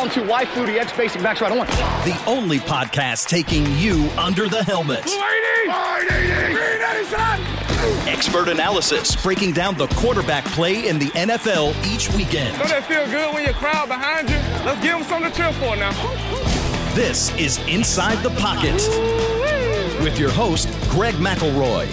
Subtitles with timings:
[0.00, 1.52] down to why Flutie X basic backs right.
[1.52, 5.04] I want The only podcast taking you under the helmet.
[8.08, 12.56] Expert analysis breaking down the quarterback play in the NFL each weekend.
[12.58, 14.36] Don't that feel good when your crowd behind you?
[14.64, 15.92] Let's give them something to cheer for now.
[16.94, 18.80] This is Inside the Pocket
[20.02, 21.88] with your host, Greg McElroy.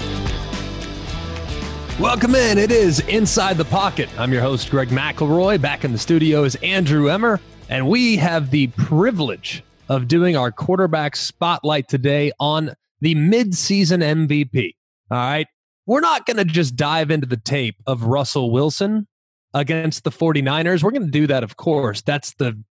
[2.00, 2.58] Welcome in.
[2.58, 4.10] It is Inside the Pocket.
[4.18, 5.60] I'm your host, Greg McElroy.
[5.60, 7.40] Back in the studio is Andrew Emmer,
[7.70, 14.74] and we have the privilege of doing our quarterback spotlight today on the midseason MVP.
[15.12, 15.48] All right.
[15.86, 19.08] We're not going to just dive into the tape of Russell Wilson
[19.54, 20.84] against the 49ers.
[20.84, 22.02] We're going to do that, of course.
[22.02, 22.62] That's the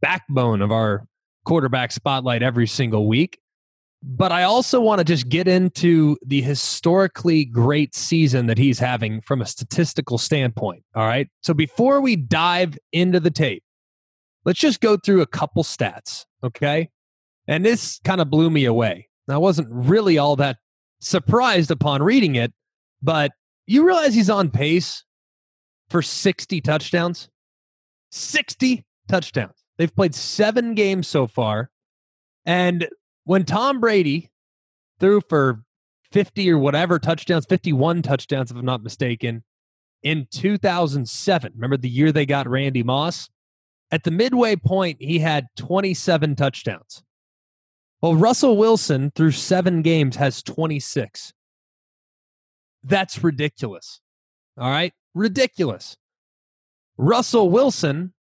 [0.00, 1.06] backbone of our
[1.44, 3.38] quarterback spotlight every single week.
[4.02, 9.22] But I also want to just get into the historically great season that he's having
[9.22, 10.84] from a statistical standpoint.
[10.94, 11.28] All right.
[11.42, 13.64] So before we dive into the tape,
[14.46, 16.24] let's just go through a couple stats.
[16.42, 16.88] Okay.
[17.46, 19.08] And this kind of blew me away.
[19.28, 20.58] I wasn't really all that
[21.00, 22.52] surprised upon reading it,
[23.02, 23.32] but
[23.66, 25.04] you realize he's on pace
[25.90, 27.28] for 60 touchdowns?
[28.12, 29.64] 60 touchdowns.
[29.76, 31.70] They've played seven games so far.
[32.44, 32.88] And
[33.24, 34.30] when Tom Brady
[35.00, 35.64] threw for
[36.12, 39.42] 50 or whatever touchdowns, 51 touchdowns, if I'm not mistaken,
[40.02, 43.28] in 2007, remember the year they got Randy Moss?
[43.90, 47.02] At the midway point, he had 27 touchdowns.
[48.02, 51.32] Well, Russell Wilson through seven games has 26.
[52.82, 54.00] That's ridiculous.
[54.58, 54.92] All right.
[55.14, 55.96] Ridiculous.
[56.98, 58.12] Russell Wilson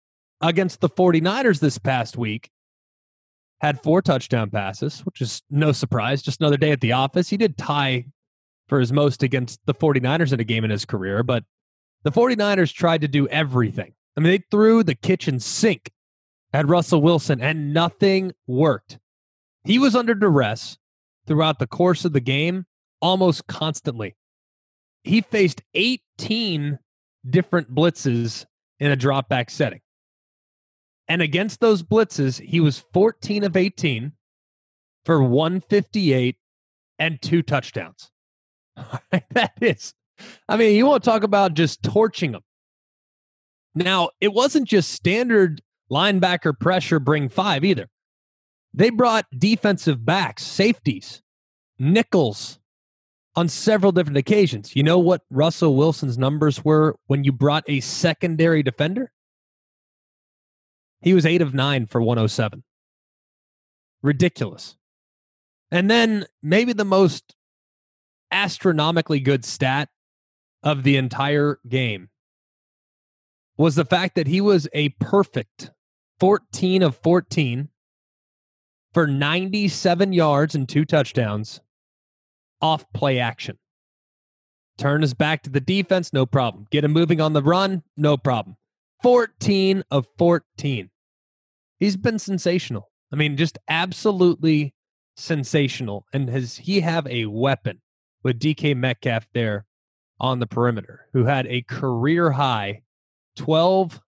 [0.40, 2.50] against the 49ers this past week
[3.60, 6.22] had four touchdown passes, which is no surprise.
[6.22, 7.28] Just another day at the office.
[7.28, 8.06] He did tie
[8.68, 11.44] for his most against the 49ers in a game in his career, but
[12.02, 13.94] the 49ers tried to do everything.
[14.16, 15.90] I mean, they threw the kitchen sink
[16.52, 18.98] at Russell Wilson and nothing worked.
[19.64, 20.78] He was under duress
[21.26, 22.66] throughout the course of the game
[23.00, 24.16] almost constantly.
[25.02, 26.78] He faced 18
[27.28, 28.46] different blitzes
[28.78, 29.80] in a drop back setting.
[31.08, 34.12] And against those blitzes, he was 14 of 18
[35.04, 36.36] for 158
[36.98, 38.10] and two touchdowns.
[39.30, 39.94] that is,
[40.48, 42.42] I mean, you want to talk about just torching them.
[43.74, 47.88] Now, it wasn't just standard linebacker pressure, bring five either.
[48.72, 51.22] They brought defensive backs, safeties,
[51.78, 52.58] nickels
[53.36, 54.74] on several different occasions.
[54.76, 59.12] You know what Russell Wilson's numbers were when you brought a secondary defender?
[61.00, 62.62] He was eight of nine for 107.
[64.02, 64.76] Ridiculous.
[65.70, 67.34] And then maybe the most
[68.30, 69.88] astronomically good stat
[70.62, 72.08] of the entire game
[73.56, 75.70] was the fact that he was a perfect
[76.20, 77.68] 14 of 14
[78.92, 81.60] for 97 yards and two touchdowns
[82.60, 83.58] off play action.
[84.76, 86.66] Turn his back to the defense, no problem.
[86.70, 88.56] Get him moving on the run, no problem.
[89.02, 90.90] 14 of 14.
[91.78, 92.90] He's been sensational.
[93.12, 94.74] I mean, just absolutely
[95.16, 96.06] sensational.
[96.12, 97.82] And has he have a weapon
[98.22, 99.66] with DK Metcalf there
[100.18, 102.82] on the perimeter, who had a career high
[103.36, 104.00] 12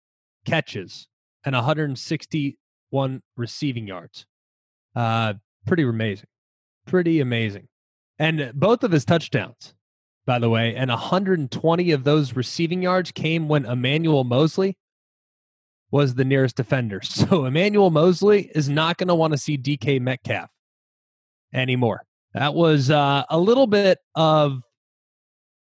[0.44, 1.08] catches
[1.44, 4.26] and 161 receiving yards.
[4.94, 5.34] Uh,
[5.66, 6.28] pretty amazing.
[6.86, 7.68] Pretty amazing.
[8.18, 9.74] And both of his touchdowns,
[10.26, 14.76] by the way, and 120 of those receiving yards came when Emmanuel Moseley
[15.90, 17.00] was the nearest defender.
[17.04, 20.50] So Emmanuel Moseley is not going to want to see DK Metcalf
[21.52, 22.04] anymore.
[22.34, 24.60] That was uh, a little bit of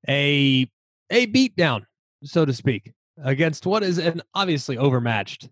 [0.08, 0.70] a
[1.10, 1.86] a beatdown,
[2.24, 2.94] so to speak,
[3.24, 5.50] against what is an obviously overmatched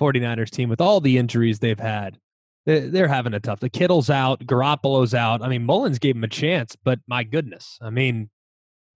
[0.00, 2.18] 49ers team with all the injuries they've had.
[2.66, 3.60] They're having a tough.
[3.60, 5.42] The Kittle's out, Garoppolo's out.
[5.42, 8.30] I mean, Mullens gave him a chance, but my goodness, I mean,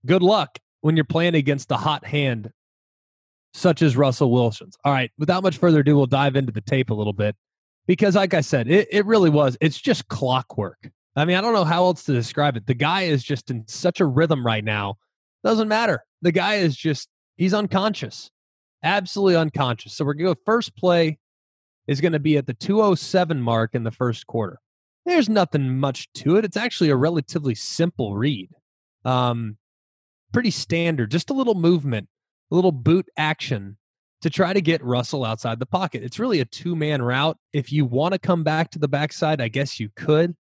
[0.07, 2.51] good luck when you're playing against a hot hand
[3.53, 4.77] such as Russell Wilson's.
[4.85, 7.37] All right, without much further ado, we'll dive into the tape a little bit
[7.87, 9.56] because, like I said, it, it really was.
[9.61, 10.91] It's just clockwork.
[11.17, 12.67] I mean, I don't know how else to describe it.
[12.67, 14.97] The guy is just in such a rhythm right now.
[15.43, 16.05] Doesn't matter.
[16.23, 18.31] The guy is just, he's unconscious,
[18.82, 19.94] absolutely unconscious.
[19.94, 21.19] So we're going to go first play
[21.87, 24.58] is going to be at the 207 mark in the first quarter.
[25.06, 26.44] There's nothing much to it.
[26.44, 28.50] It's actually a relatively simple read.
[29.06, 29.56] Um,
[30.35, 32.08] pretty standard, just a little movement,
[32.50, 33.79] a little boot action
[34.20, 36.02] to try to get Russell outside the pocket.
[36.02, 37.38] It's really a two man route.
[37.55, 40.37] If you want to come back to the backside, I guess you could,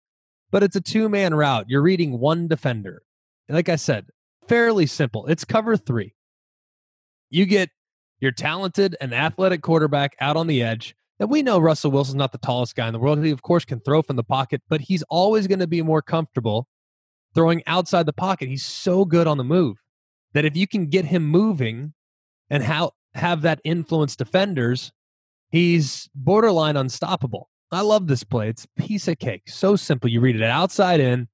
[0.49, 1.65] but it's a two man route.
[1.67, 3.03] You're reading one defender.
[3.47, 4.07] Like I said,
[4.47, 5.27] fairly simple.
[5.27, 6.14] It's cover three.
[7.35, 7.69] You get
[8.21, 12.31] your talented and athletic quarterback out on the edge And we know Russell Wilson's not
[12.31, 13.23] the tallest guy in the world.
[13.23, 16.01] He, of course, can throw from the pocket, but he's always going to be more
[16.01, 16.67] comfortable
[17.33, 18.49] throwing outside the pocket.
[18.49, 19.77] He's so good on the move
[20.33, 21.93] that if you can get him moving
[22.49, 24.91] and how, have that influence defenders,
[25.49, 27.49] he's borderline unstoppable.
[27.71, 28.49] I love this play.
[28.49, 29.43] It's piece of cake.
[29.47, 30.09] So simple.
[30.09, 31.29] You read it outside in,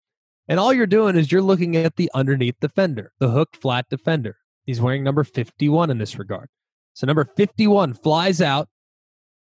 [0.48, 4.38] and all you're doing is you're looking at the underneath defender, the hook flat defender.
[4.66, 6.48] He's wearing number 51 in this regard.
[6.94, 8.70] So number 51 flies out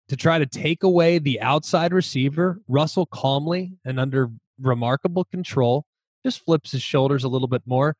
[0.09, 2.61] to try to take away the outside receiver.
[2.67, 4.29] Russell calmly and under
[4.59, 5.85] remarkable control
[6.23, 7.95] just flips his shoulders a little bit more,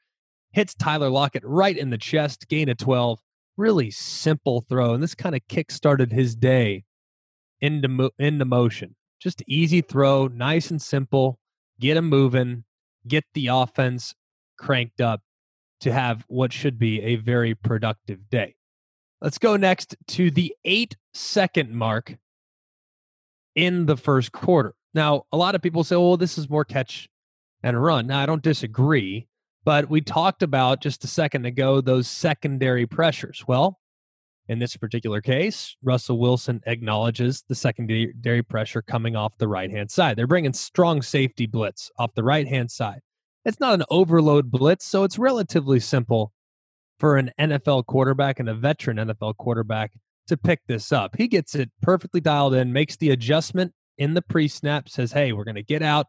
[0.52, 3.20] hits Tyler Lockett right in the chest, gain of 12.
[3.56, 4.94] Really simple throw.
[4.94, 6.84] And this kind of kick started his day
[7.60, 8.96] into, mo- into motion.
[9.20, 11.40] Just easy throw, nice and simple.
[11.80, 12.66] Get him moving,
[13.08, 14.14] get the offense
[14.58, 15.22] cranked up
[15.82, 18.56] to have what should be a very productive day.
[19.22, 22.18] Let's go next to the eight second mark
[23.56, 24.76] in the first quarter.
[24.94, 27.08] Now, a lot of people say, well, this is more catch
[27.64, 28.08] and run.
[28.08, 29.28] Now, I don't disagree,
[29.64, 33.44] but we talked about just a second ago those secondary pressures.
[33.48, 33.80] Well,
[34.48, 39.92] in this particular case, Russell Wilson acknowledges the secondary pressure coming off the right hand
[39.92, 40.16] side.
[40.16, 43.02] They're bringing strong safety blitz off the right hand side.
[43.48, 46.34] It's not an overload blitz, so it's relatively simple
[47.00, 49.94] for an NFL quarterback and a veteran NFL quarterback
[50.28, 51.16] to pick this up.
[51.18, 55.32] He gets it perfectly dialed in, makes the adjustment in the pre snap, says, Hey,
[55.32, 56.08] we're going to get out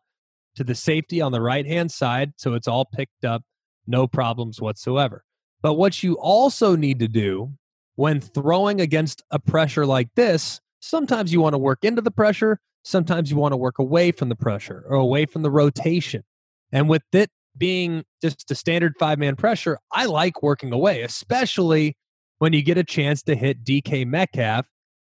[0.57, 2.33] to the safety on the right hand side.
[2.39, 3.45] So it's all picked up,
[3.87, 5.23] no problems whatsoever.
[5.63, 7.53] But what you also need to do
[7.95, 12.59] when throwing against a pressure like this, sometimes you want to work into the pressure,
[12.83, 16.25] sometimes you want to work away from the pressure or away from the rotation.
[16.73, 21.97] And with it being just a standard five man pressure, I like working away, especially
[22.39, 24.67] when you get a chance to hit DK Metcalf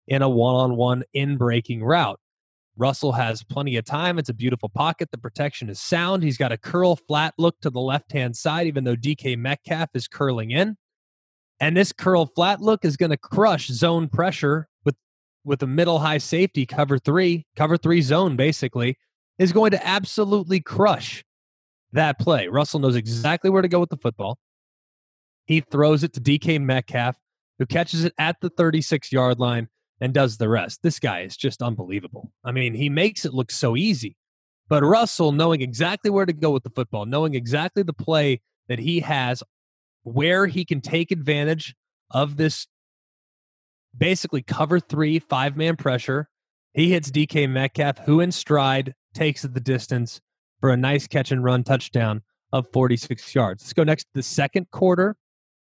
[0.07, 2.19] in a one on one in breaking route.
[2.77, 4.17] Russell has plenty of time.
[4.17, 5.09] It's a beautiful pocket.
[5.11, 6.23] The protection is sound.
[6.23, 9.89] He's got a curl flat look to the left hand side, even though DK Metcalf
[9.93, 10.77] is curling in.
[11.59, 14.95] And this curl flat look is going to crush zone pressure with
[15.43, 18.97] with a middle high safety cover three, cover three zone basically,
[19.37, 21.25] is going to absolutely crush
[21.93, 22.47] that play.
[22.47, 24.37] Russell knows exactly where to go with the football.
[25.45, 27.17] He throws it to DK Metcalf,
[27.57, 29.67] who catches it at the 36 yard line
[29.99, 30.81] and does the rest.
[30.83, 32.31] This guy is just unbelievable.
[32.43, 34.15] I mean, he makes it look so easy.
[34.67, 38.79] But Russell, knowing exactly where to go with the football, knowing exactly the play that
[38.79, 39.43] he has,
[40.03, 41.75] where he can take advantage
[42.11, 42.67] of this
[43.97, 46.29] basically cover three, five man pressure.
[46.73, 50.21] He hits DK Metcalf, who in stride takes the distance
[50.59, 52.21] for a nice catch and run touchdown
[52.51, 53.63] of 46 yards.
[53.63, 55.15] Let's go next to the second quarter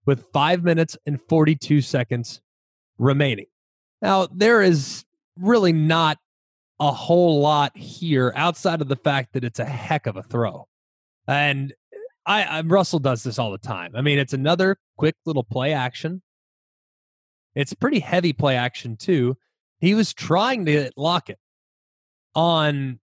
[0.06, 2.42] with five minutes and 42 seconds
[2.98, 3.46] remaining.
[4.02, 5.06] Now, there is
[5.38, 6.18] really not
[6.80, 10.68] a whole lot here outside of the fact that it's a heck of a throw.
[11.28, 11.74] And
[12.26, 13.96] I, I Russell does this all the time.
[13.96, 16.22] I mean, it's another quick little play action.
[17.54, 19.38] It's pretty heavy play action too.
[19.80, 21.40] He was trying to Lockett
[22.34, 23.00] on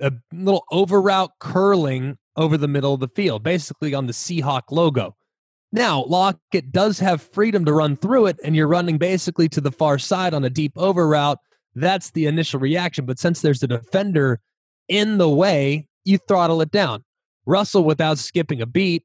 [0.00, 4.62] a little over route curling over the middle of the field, basically on the Seahawk
[4.70, 5.16] logo.
[5.72, 9.72] Now, Lockett does have freedom to run through it, and you're running basically to the
[9.72, 11.38] far side on a deep over route.
[11.74, 13.04] That's the initial reaction.
[13.04, 14.40] But since there's a defender
[14.88, 17.04] in the way, you throttle it down.
[17.46, 19.04] Russell, without skipping a beat,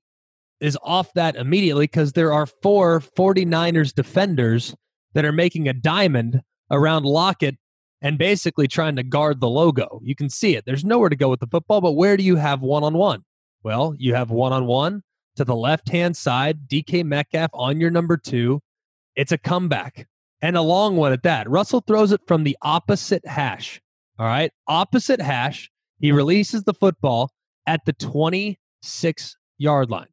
[0.60, 4.75] is off that immediately because there are four 49ers defenders
[5.13, 7.57] that are making a diamond around Lockett
[8.01, 10.01] and basically trying to guard the logo.
[10.03, 10.65] You can see it.
[10.65, 13.24] There's nowhere to go with the football, but where do you have one on one?
[13.63, 15.03] Well, you have one on one
[15.36, 18.62] to the left hand side, DK Metcalf on your number two.
[19.15, 20.08] It's a comeback
[20.41, 21.50] and a long one at that.
[21.50, 23.81] Russell throws it from the opposite hash.
[24.17, 24.51] All right.
[24.67, 25.70] Opposite hash.
[26.00, 27.31] He releases the football
[27.67, 30.08] at the 26 yard line.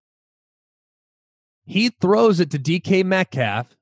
[1.65, 3.77] He throws it to DK Metcalf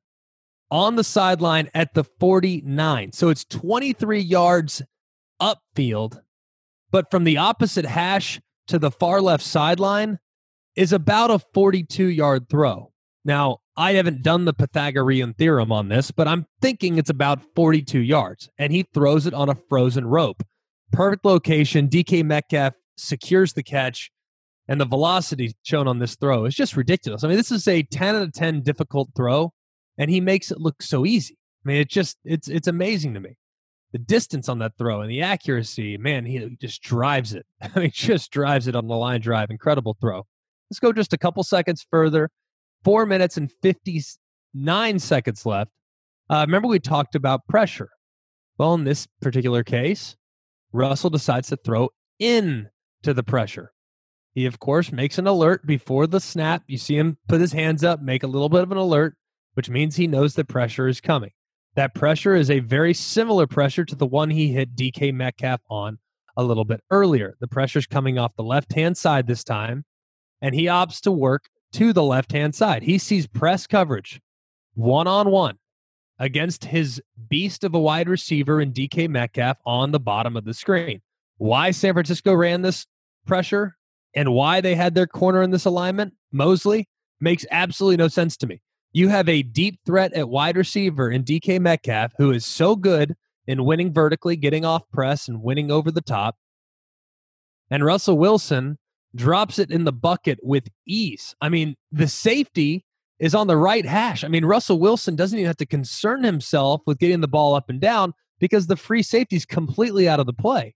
[0.71, 3.13] on the sideline at the 49.
[3.13, 4.83] So it's 23 yards
[5.41, 6.21] upfield,
[6.91, 10.19] but from the opposite hash to the far left sideline
[10.75, 12.93] is about a 42 yard throw.
[13.25, 17.99] Now, I haven't done the Pythagorean theorem on this, but I'm thinking it's about 42
[18.01, 20.43] yards, and he throws it on a frozen rope.
[20.93, 21.89] Perfect location.
[21.89, 24.11] DK Metcalf secures the catch,
[24.69, 27.23] and the velocity shown on this throw is just ridiculous.
[27.25, 29.53] I mean, this is a 10 out of 10 difficult throw
[29.99, 31.39] and he makes it look so easy.
[31.65, 33.39] I mean, it just it's it's amazing to me.
[33.93, 37.47] The distance on that throw and the accuracy, man, he just drives it.
[37.63, 39.51] I mean, just drives it on the line drive.
[39.51, 40.27] Incredible throw.
[40.71, 42.31] Let's go just a couple seconds further.
[42.85, 45.71] Four minutes and 59 seconds left.
[46.29, 47.91] Uh, remember, we talked about pressure.
[48.59, 50.17] Well, in this particular case,
[50.73, 52.69] Russell decides to throw in
[53.03, 53.73] to the pressure.
[54.35, 56.63] He, of course, makes an alert before the snap.
[56.67, 59.17] You see him put his hands up, make a little bit of an alert,
[59.57, 61.31] which means he knows that pressure is coming.
[61.77, 65.99] That pressure is a very similar pressure to the one he hit DK Metcalf on
[66.37, 67.37] a little bit earlier.
[67.41, 69.87] The pressure's coming off the left hand side this time,
[70.43, 72.83] and he opts to work to the left hand side.
[72.83, 74.21] He sees press coverage
[74.75, 75.57] one on one
[76.19, 80.53] against his beast of a wide receiver in DK Metcalf on the bottom of the
[80.53, 81.01] screen.
[81.39, 82.87] Why San Francisco ran this
[83.27, 83.79] pressure
[84.15, 86.89] and why they had their corner in this alignment, Moseley,
[87.23, 88.61] makes absolutely no sense to me.
[88.97, 93.15] You have a deep threat at wide receiver in DK Metcalf who is so good
[93.47, 96.37] in winning vertically, getting off press, and winning over the top.
[97.71, 98.79] And Russell Wilson
[99.15, 101.35] drops it in the bucket with ease.
[101.43, 102.87] I mean, the safety
[103.19, 104.25] is on the right hash.
[104.25, 107.69] I mean, Russell Wilson doesn't even have to concern himself with getting the ball up
[107.69, 110.75] and down because the free safety is completely out of the play.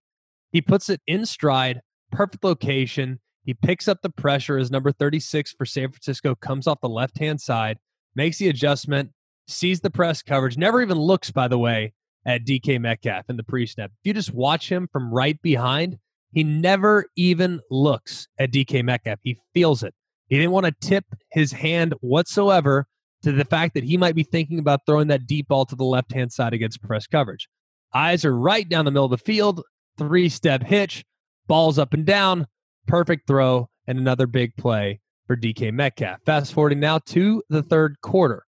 [0.53, 1.81] He puts it in stride,
[2.13, 3.19] perfect location.
[3.47, 7.19] He picks up the pressure as number 36 for San Francisco comes off the left
[7.19, 7.79] hand side,
[8.15, 9.11] makes the adjustment,
[9.47, 11.93] sees the press coverage, never even looks, by the way,
[12.25, 13.91] at DK Metcalf in the pre snap.
[13.91, 15.99] If you just watch him from right behind,
[16.33, 19.19] he never even looks at DK Metcalf.
[19.23, 19.95] He feels it.
[20.29, 22.87] He didn't want to tip his hand whatsoever
[23.23, 25.85] to the fact that he might be thinking about throwing that deep ball to the
[25.85, 27.49] left hand side against press coverage.
[27.93, 29.63] Eyes are right down the middle of the field,
[29.99, 31.05] three step hitch,
[31.47, 32.47] balls up and down,
[32.87, 35.01] perfect throw, and another big play
[35.31, 36.19] for DK Metcalf.
[36.27, 38.45] Fast forwarding now to the third quarter,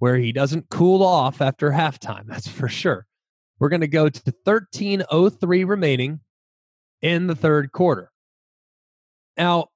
[0.00, 3.06] where he doesn't cool off after halftime, that's for sure.
[3.60, 6.18] We're going to go to 13.03 remaining
[7.00, 8.10] in the third quarter.
[9.36, 9.68] Now,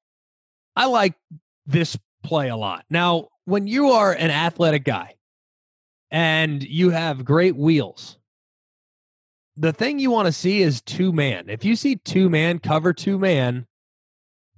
[0.75, 1.15] I like
[1.65, 2.85] this play a lot.
[2.91, 5.15] Now, when you are an athletic guy
[6.11, 8.19] and you have great wheels,
[9.57, 11.49] the thing you want to see is two man.
[11.49, 13.68] If you see two man cover two man,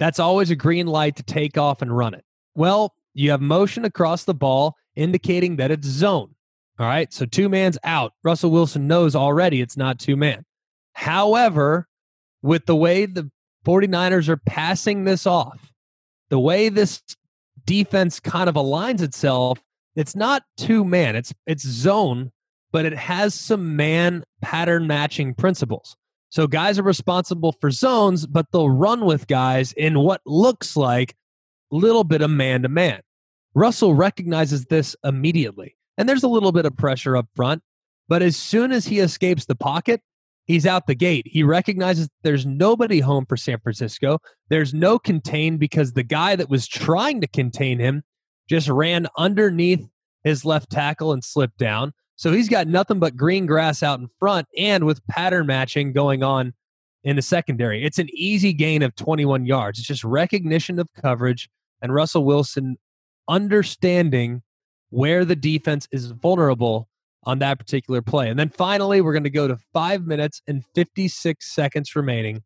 [0.00, 2.25] that's always a green light to take off and run it.
[2.57, 6.35] Well, you have motion across the ball indicating that it's zone.
[6.78, 7.12] All right.
[7.12, 8.14] So two man's out.
[8.25, 10.47] Russell Wilson knows already it's not two man.
[10.95, 11.87] However,
[12.42, 13.30] with the way the
[13.66, 15.71] 49ers are passing this off,
[16.30, 17.02] the way this
[17.66, 19.62] defense kind of aligns itself,
[19.95, 22.33] it's not two man, it's it's zone,
[22.73, 25.97] but it has some man pattern matching principles.
[26.30, 31.16] So guys are responsible for zones, but they'll run with guys in what looks like
[31.72, 33.00] a little bit of man to man.
[33.54, 35.76] Russell recognizes this immediately.
[35.99, 37.62] And there's a little bit of pressure up front.
[38.08, 40.02] But as soon as he escapes the pocket,
[40.46, 41.26] he's out the gate.
[41.26, 44.18] He recognizes there's nobody home for San Francisco.
[44.49, 48.02] There's no contain because the guy that was trying to contain him
[48.49, 49.87] just ran underneath
[50.25, 51.92] his left tackle and slipped down.
[52.20, 56.22] So he's got nothing but green grass out in front and with pattern matching going
[56.22, 56.52] on
[57.02, 57.82] in the secondary.
[57.82, 59.78] It's an easy gain of 21 yards.
[59.78, 61.48] It's just recognition of coverage
[61.80, 62.76] and Russell Wilson
[63.26, 64.42] understanding
[64.90, 66.90] where the defense is vulnerable
[67.24, 68.28] on that particular play.
[68.28, 72.42] And then finally, we're going to go to five minutes and 56 seconds remaining.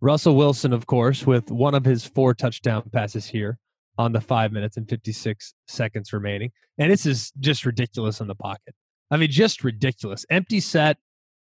[0.00, 3.58] Russell Wilson, of course, with one of his four touchdown passes here
[3.98, 6.50] on the five minutes and 56 seconds remaining.
[6.78, 8.74] And this is just ridiculous in the pocket.
[9.10, 10.24] I mean, just ridiculous.
[10.30, 10.98] Empty set.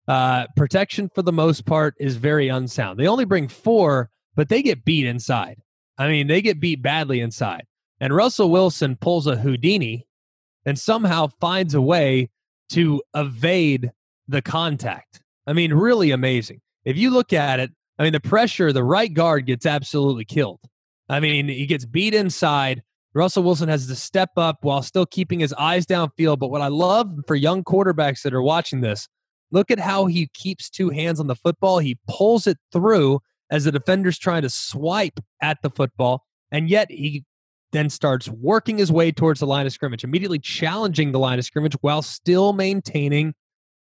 [0.08, 2.98] Uh, protection for the most part is very unsound.
[2.98, 5.58] They only bring four, but they get beat inside.
[5.98, 7.66] I mean, they get beat badly inside.
[8.00, 10.06] And Russell Wilson pulls a Houdini
[10.64, 12.30] and somehow finds a way
[12.70, 13.90] to evade
[14.26, 15.20] the contact.
[15.46, 16.60] I mean, really amazing.
[16.84, 20.60] If you look at it, I mean, the pressure, the right guard gets absolutely killed.
[21.10, 22.82] I mean, he gets beat inside.
[23.14, 26.38] Russell Wilson has to step up while still keeping his eyes downfield.
[26.38, 29.08] But what I love for young quarterbacks that are watching this,
[29.50, 31.80] look at how he keeps two hands on the football.
[31.80, 36.24] He pulls it through as the defender's trying to swipe at the football.
[36.52, 37.24] And yet he
[37.72, 41.44] then starts working his way towards the line of scrimmage, immediately challenging the line of
[41.44, 43.34] scrimmage while still maintaining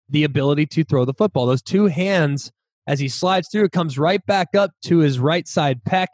[0.10, 1.48] the ability to throw the football.
[1.48, 2.52] Those two hands,
[2.86, 6.08] as he slides through, it comes right back up to his right side pec,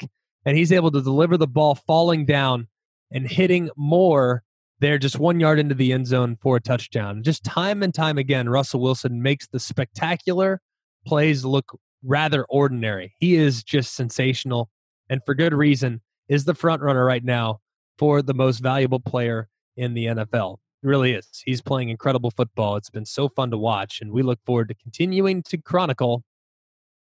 [0.45, 2.67] and he's able to deliver the ball falling down
[3.11, 4.43] and hitting Moore
[4.79, 7.23] there just one yard into the end zone for a touchdown.
[7.23, 10.61] Just time and time again, Russell Wilson makes the spectacular
[11.05, 13.13] plays look rather ordinary.
[13.17, 14.69] He is just sensational,
[15.09, 17.59] and for good reason is the front runner right now
[17.97, 19.47] for the most valuable player
[19.77, 20.57] in the NFL.
[20.83, 21.27] It really is.
[21.45, 22.75] He's playing incredible football.
[22.75, 26.23] It's been so fun to watch, and we look forward to continuing to chronicle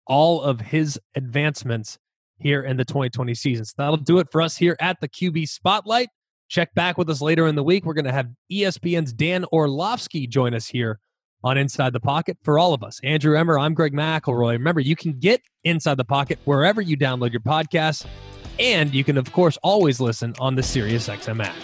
[0.06, 1.98] all of his advancements
[2.40, 3.66] here in the 2020 season.
[3.66, 6.10] So that'll do it for us here at the QB Spotlight.
[6.48, 7.86] Check back with us later in the week.
[7.86, 11.00] We're going to have ESPN's Dan Orlovsky join us here
[11.44, 13.00] on Inside the Pocket for all of us.
[13.04, 14.54] Andrew Emmer, I'm Greg McElroy.
[14.54, 18.06] Remember, you can get Inside the Pocket wherever you download your podcasts,
[18.60, 21.56] and you can, of course, always listen on the SiriusXM app.